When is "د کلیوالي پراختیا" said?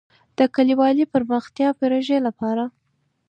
0.37-1.69